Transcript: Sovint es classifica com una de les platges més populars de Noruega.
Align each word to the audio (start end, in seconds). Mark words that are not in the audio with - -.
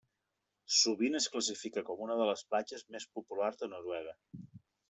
Sovint 0.77 1.17
es 1.19 1.27
classifica 1.35 1.85
com 1.91 2.01
una 2.07 2.17
de 2.23 2.27
les 2.31 2.43
platges 2.55 2.87
més 2.97 3.09
populars 3.19 3.63
de 3.63 3.73
Noruega. 3.75 4.19